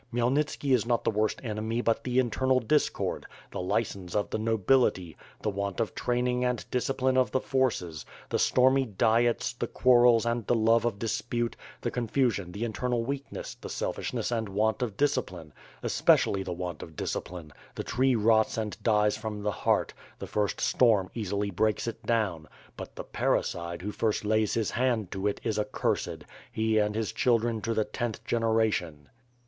[0.11, 5.15] Khmyelnitski is not the worst enemy but the internal discord, the license of the nobility,
[5.43, 10.47] the want of training and discipline of the forces, the stormy Diets, the quarrels and
[10.47, 15.53] the love of dispute, the confusion, the internal weakness, the selfishness and want of discipline—
[15.83, 20.59] especially the want of discipline, the tree rots and dies from the heart, the first
[20.59, 25.39] storm easily breaks it down, but the parricide who first lays his hand to it
[25.43, 29.07] is accursed; he and his children to the tenth generation.